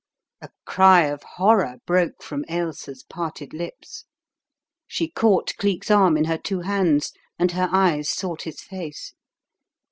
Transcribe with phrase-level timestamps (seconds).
[0.41, 4.05] A cry of horror broke from Ailsa's parted lips.
[4.87, 9.13] She caught Cleek's arm in her two hands, and her eyes sought his face.